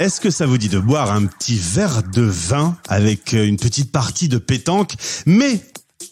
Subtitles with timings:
[0.00, 3.92] Est-ce que ça vous dit de boire un petit verre de vin avec une petite
[3.92, 4.94] partie de pétanque,
[5.26, 5.60] mais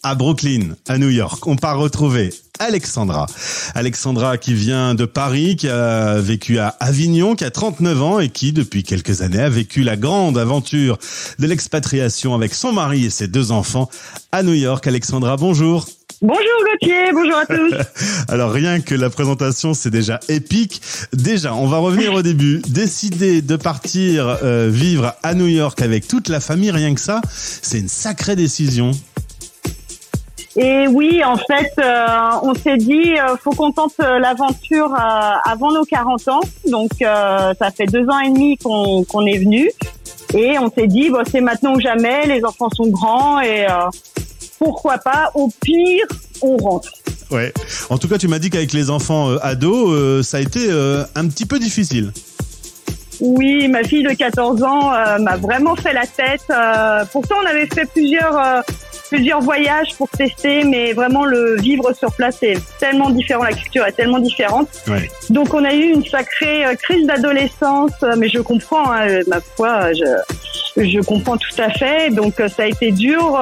[0.03, 1.47] à Brooklyn, à New York.
[1.47, 3.25] On part retrouver Alexandra.
[3.73, 8.29] Alexandra qui vient de Paris, qui a vécu à Avignon, qui a 39 ans et
[8.29, 10.99] qui, depuis quelques années, a vécu la grande aventure
[11.39, 13.89] de l'expatriation avec son mari et ses deux enfants
[14.31, 14.85] à New York.
[14.85, 15.87] Alexandra, bonjour.
[16.21, 17.73] Bonjour Gauthier, bonjour à tous.
[18.27, 20.81] Alors rien que la présentation, c'est déjà épique.
[21.13, 22.61] Déjà, on va revenir au début.
[22.67, 27.21] Décider de partir euh, vivre à New York avec toute la famille, rien que ça,
[27.31, 28.91] c'est une sacrée décision.
[30.57, 32.07] Et oui, en fait, euh,
[32.41, 34.93] on s'est dit, euh, faut qu'on tente euh, l'aventure
[35.45, 36.41] avant nos 40 ans.
[36.69, 39.71] Donc, ça fait deux ans et demi qu'on est venu.
[40.33, 43.67] Et on s'est dit, bon, c'est maintenant ou jamais, les enfants sont grands et
[44.59, 46.05] pourquoi pas, au pire,
[46.41, 46.91] on rentre.
[47.31, 47.51] Ouais.
[47.89, 50.69] En tout cas, tu m'as dit qu'avec les enfants ados, ça a été
[51.15, 52.11] un petit peu difficile.
[53.21, 56.45] Oui, ma fille de 14 ans m'a vraiment fait la tête.
[57.11, 58.63] pourtant, on avait fait plusieurs
[59.09, 63.85] plusieurs voyages pour tester, mais vraiment le vivre sur place est tellement différent, la culture
[63.85, 64.69] est tellement différente.
[65.29, 69.23] Donc on a eu une sacrée euh, crise d'adolescence, euh, mais je comprends, hein, euh,
[69.27, 72.11] ma foi, je, je comprends tout à fait.
[72.11, 73.39] Donc ça a été dur,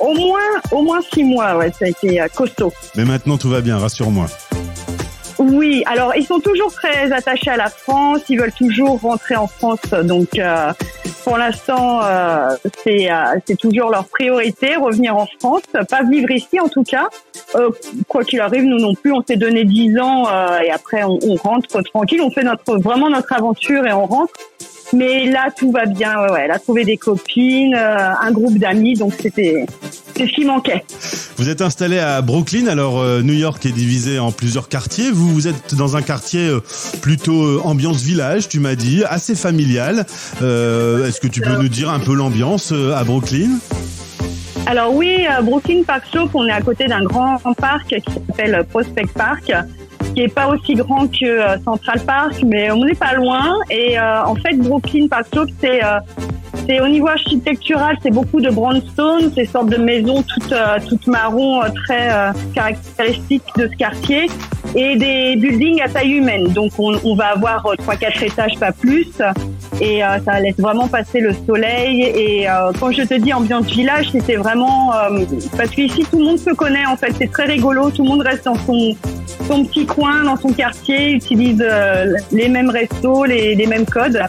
[0.00, 0.38] au moins
[0.70, 2.72] au moins six mois, ouais, ça a été costaud.
[2.94, 4.26] Mais maintenant tout va bien, rassure-moi.
[5.38, 9.46] Oui, alors ils sont toujours très attachés à la France, ils veulent toujours rentrer en
[9.46, 10.38] France, donc
[11.28, 16.58] pour l'instant, euh, c'est euh, c'est toujours leur priorité, revenir en France, pas vivre ici
[16.58, 17.06] en tout cas.
[17.54, 17.68] Euh,
[18.08, 20.24] quoi qu'il arrive, nous non plus, on s'est donné 10 ans
[20.64, 24.32] et après on, rentre tranquille, on fait notre vraiment notre aventure et on rentre.
[24.94, 26.14] Mais là, tout va bien.
[26.34, 29.66] Elle a trouvé des copines, un groupe d'amis, donc c'était
[30.16, 30.82] ce qui manquait.
[31.38, 32.66] Vous êtes installé à Brooklyn.
[32.66, 35.10] Alors, euh, New York est divisé en plusieurs quartiers.
[35.10, 36.60] Vous, vous êtes dans un quartier euh,
[37.00, 40.04] plutôt ambiance village, tu m'as dit, assez familial.
[40.40, 43.50] Est-ce que tu peux nous dire un peu l'ambiance à Brooklyn?
[44.66, 49.06] Alors oui, Brooklyn Park Slope, on est à côté d'un grand parc qui s'appelle Prospect
[49.14, 49.52] Park
[50.14, 53.54] qui est pas aussi grand que euh, Central Park, mais on n'est pas loin.
[53.70, 56.00] Et euh, en fait, Brooklyn Park Slope, c'est euh,
[56.66, 60.54] c'est au niveau architectural, c'est beaucoup de brownstone, ces sortes de maisons toutes
[60.88, 62.10] toutes marron très
[62.54, 64.26] caractéristiques de ce quartier
[64.74, 66.48] et des buildings à taille humaine.
[66.48, 69.08] Donc on, va avoir trois quatre étages pas plus
[69.80, 72.46] et ça laisse vraiment passer le soleil et
[72.78, 74.92] quand je te dis ambiance village, c'était vraiment
[75.56, 78.22] parce qu'ici tout le monde se connaît en fait, c'est très rigolo, tout le monde
[78.22, 78.94] reste dans son
[79.48, 84.20] son petit coin, dans son quartier, utilise euh, les mêmes restos, les, mêmes codes.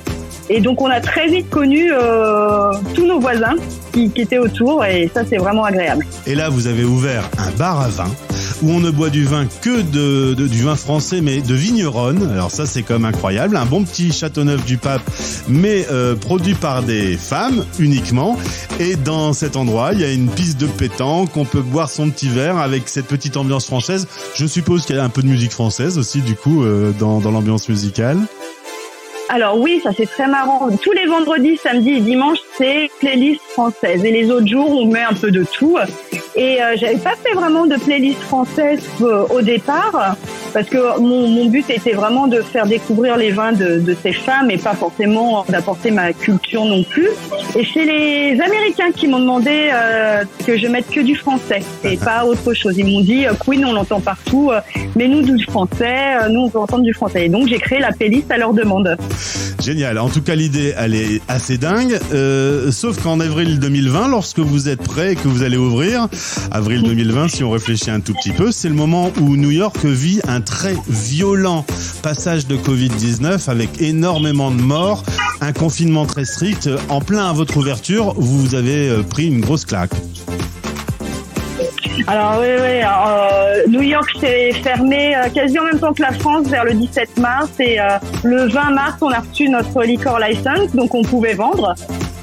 [0.49, 3.55] Et donc on a très vite connu euh, tous nos voisins
[3.93, 6.05] qui, étaient autour et ça c'est vraiment agréable.
[6.25, 8.09] Et là vous avez ouvert un bar à vin
[8.63, 12.29] où on ne boit du vin que de, du vin français mais de vigneronne.
[12.31, 15.03] Alors ça c'est comme incroyable, un bon petit Châteauneuf du Pape
[15.47, 18.35] mais euh, produit par des femmes uniquement.
[18.79, 22.09] Et dans cet endroit il y a une piste de pétanque, on peut boire son
[22.09, 24.07] petit verre avec cette petite ambiance française.
[24.33, 27.19] Je suppose qu'il y a un peu de musique française aussi du coup euh, dans,
[27.19, 28.17] dans l'ambiance musicale.
[29.31, 30.69] Alors oui, ça c'est très marrant.
[30.81, 34.03] Tous les vendredis, samedis et dimanches, c'est playlist française.
[34.03, 35.77] Et les autres jours, on met un peu de tout.
[36.35, 40.15] Et euh, j'avais pas fait vraiment de playlist française euh, au départ
[40.53, 44.13] parce que mon, mon, but était vraiment de faire découvrir les vins de, de ces
[44.13, 47.09] femmes et pas forcément d'apporter ma culture non plus.
[47.55, 51.97] Et c'est les Américains qui m'ont demandé euh, que je mette que du français et
[52.09, 52.77] pas autre chose.
[52.77, 54.51] Ils m'ont dit Queen, on l'entend partout,
[54.95, 57.25] mais nous du français, nous on veut entendre du français.
[57.25, 58.97] Et donc j'ai créé la playlist à leur demande.
[59.61, 59.99] Génial.
[59.99, 61.99] En tout cas, l'idée, elle est assez dingue.
[62.13, 66.07] Euh, sauf qu'en avril 2020, lorsque vous êtes prêt et que vous allez ouvrir,
[66.51, 69.85] avril 2020, si on réfléchit un tout petit peu, c'est le moment où New York
[69.85, 71.65] vit un très violent
[72.01, 75.03] passage de Covid-19 avec énormément de morts,
[75.41, 76.69] un confinement très strict.
[76.89, 79.91] En plein à votre ouverture, vous avez euh, pris une grosse claque.
[82.07, 82.81] Alors oui, oui.
[82.81, 86.73] Euh, New York s'est fermé euh, quasi en même temps que la France vers le
[86.73, 87.77] 17 mars et
[88.23, 91.75] le 20 mars on a reçu notre liquor license donc on pouvait vendre.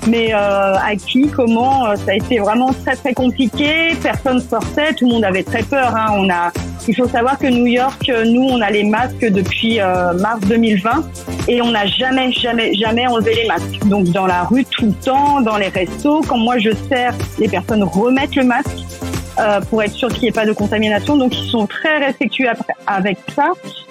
[0.09, 3.97] Mais à qui, comment, ça a été vraiment très très compliqué.
[4.03, 5.95] Personne sortait, tout le monde avait très peur.
[5.97, 6.13] Hein.
[6.15, 6.53] On a,
[6.87, 11.05] il faut savoir que New York, nous, on a les masques depuis mars 2020
[11.49, 13.85] et on n'a jamais, jamais, jamais enlevé les masques.
[13.87, 17.49] Donc dans la rue tout le temps, dans les restos, quand moi je sers, les
[17.49, 18.85] personnes remettent le masque.
[19.39, 21.17] Euh, pour être sûr qu'il n'y ait pas de contamination.
[21.17, 22.49] Donc ils sont très respectueux
[22.87, 23.49] avec ça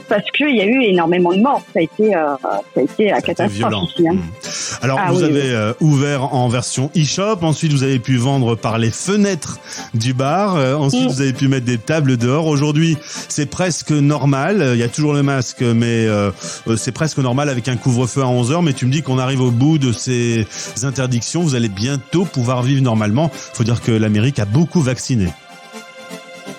[0.10, 1.62] parce qu'il y a eu énormément de morts.
[1.72, 4.08] Ça a été, euh, ça a été catastrophe ici.
[4.08, 4.14] Hein.
[4.14, 4.22] Mmh.
[4.86, 7.38] Alors, Ah vous oui, avez euh, ouvert en version e-shop.
[7.42, 9.58] Ensuite, vous avez pu vendre par les fenêtres
[9.96, 10.56] du bar.
[10.58, 11.08] Euh, ensuite, Mm.
[11.14, 12.46] vous avez pu mettre des tables dehors.
[12.46, 12.96] Aujourd'hui,
[13.28, 14.62] c'est presque normal.
[14.62, 16.30] Euh, Il y a toujours le masque, mais euh,
[16.78, 18.62] c'est presque normal avec un couvre-feu à 11 heures.
[18.62, 20.46] Mais tu me dis qu'on arrive au bout de ces
[20.84, 21.42] interdictions.
[21.42, 23.32] Vous allez bientôt pouvoir vivre normalement.
[23.54, 25.30] Faut dire que l'Amérique a beaucoup vacciné.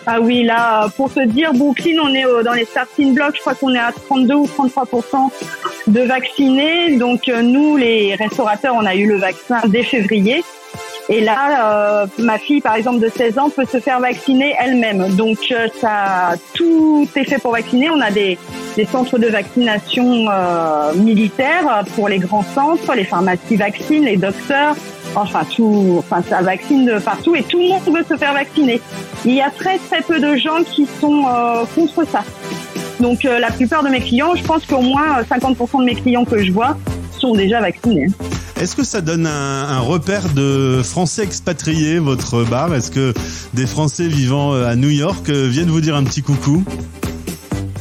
[0.08, 3.34] Ah oui, là, pour te dire, Brooklyn, on est dans les starting blocks.
[3.36, 4.84] Je crois qu'on est à 32 ou 33
[5.86, 6.96] de vaccinés.
[6.98, 10.42] Donc euh, nous, les restaurateurs, on a eu le vaccin dès février.
[11.08, 15.14] Et là, euh, ma fille, par exemple, de 16 ans, peut se faire vacciner elle-même.
[15.14, 17.90] Donc euh, ça, tout est fait pour vacciner.
[17.90, 18.38] On a des,
[18.76, 24.74] des centres de vaccination euh, militaires pour les grands centres, les pharmacies vaccinent, les docteurs.
[25.14, 28.80] Enfin, tout, enfin, ça vaccine de partout et tout le monde veut se faire vacciner.
[29.24, 32.22] Il y a très très peu de gens qui sont euh, contre ça.
[33.00, 35.94] Donc euh, la plupart de mes clients, je pense qu'au moins euh, 50% de mes
[35.94, 36.76] clients que je vois
[37.18, 38.06] sont déjà vaccinés.
[38.60, 42.74] Est-ce que ça donne un, un repère de Français expatriés, votre bar?
[42.74, 43.12] Est-ce que
[43.52, 46.64] des Français vivant euh, à New York euh, viennent vous dire un petit coucou?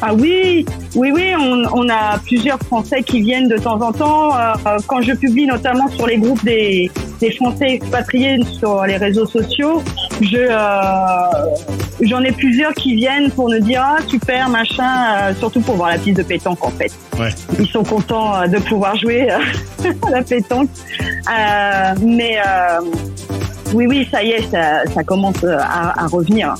[0.01, 0.65] Ah oui,
[0.95, 4.35] oui, oui, on, on a plusieurs Français qui viennent de temps en temps.
[4.35, 6.91] Euh, euh, quand je publie notamment sur les groupes des,
[7.21, 9.81] des Français expatriés sur les réseaux sociaux,
[10.21, 11.55] je euh,
[12.01, 14.83] j'en ai plusieurs qui viennent pour nous dire ah super machin,
[15.21, 16.91] euh, surtout pour voir la piste de pétanque en fait.
[17.19, 17.29] Ouais.
[17.59, 19.39] Ils sont contents euh, de pouvoir jouer euh,
[20.07, 20.69] à la pétanque,
[21.27, 22.79] Euh, mais euh,
[23.73, 26.53] oui, oui, ça y est, ça, ça commence à, à revenir.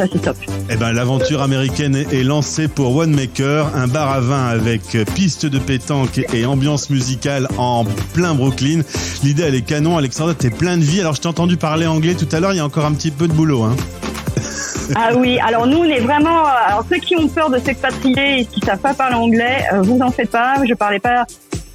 [0.00, 0.36] Ça c'est top.
[0.70, 5.44] Eh ben, l'aventure américaine est lancée pour One Maker, un bar à vin avec piste
[5.44, 8.80] de pétanque et ambiance musicale en plein Brooklyn.
[9.22, 9.98] L'idée, elle est canon.
[9.98, 11.00] Alexandra, t'es plein de vie.
[11.00, 12.54] Alors, je t'ai entendu parler anglais tout à l'heure.
[12.54, 13.76] Il y a encore un petit peu de boulot, hein.
[14.96, 18.44] Ah oui, alors nous on est vraiment, alors ceux qui ont peur de s'expatrier et
[18.46, 20.54] qui savent pas parler anglais, euh, vous en faites pas.
[20.66, 21.26] Je parlais pas,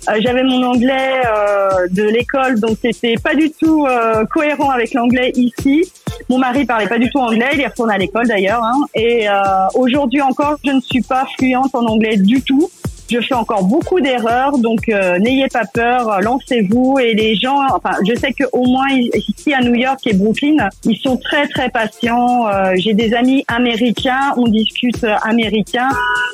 [0.10, 4.94] euh, j'avais mon anglais euh, de l'école, donc c'était pas du tout euh, cohérent avec
[4.94, 5.92] l'anglais ici.
[6.30, 8.64] Mon mari parlait pas du tout anglais, il est retourné à l'école d'ailleurs.
[8.64, 9.34] Hein, et euh,
[9.76, 12.70] aujourd'hui encore, je ne suis pas fluente en anglais du tout.
[13.10, 16.98] Je fais encore beaucoup d'erreurs, donc euh, n'ayez pas peur, lancez-vous.
[17.00, 20.56] Et les gens, enfin, je sais que au moins ici à New York et Brooklyn,
[20.86, 22.48] ils sont très très patients.
[22.48, 25.90] Euh, J'ai des amis américains, on discute euh, américain,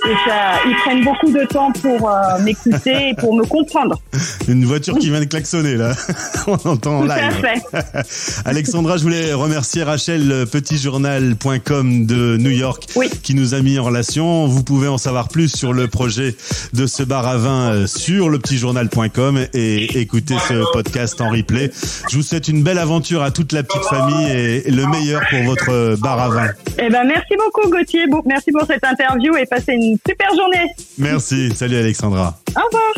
[0.06, 4.00] et ça, ils prennent beaucoup de temps pour euh, m'écouter et pour me comprendre.
[4.48, 5.94] Une voiture qui vient de klaxonner, là.
[6.48, 7.42] On entend en live.
[7.42, 8.42] fait.
[8.46, 13.10] Alexandra, je voulais remercier Rachel euh, petitjournal.com de New York Oui.
[13.24, 14.48] qui nous a mis en relation.
[14.48, 16.36] Vous pouvez en savoir plus sur le projet
[16.74, 21.72] de ce bar à vin euh, sur lepetitjournal.com et écouter ce podcast en replay.
[22.10, 25.44] Je vous souhaite une belle aventure à toute la petite famille et le meilleur pour
[25.44, 26.48] votre bar à vin.
[26.78, 30.72] Eh ben, merci beaucoup Gauthier, merci pour cette interview et passez une super journée.
[30.98, 31.52] Merci.
[31.56, 32.38] Salut Alexandra.
[32.56, 32.94] Au revoir.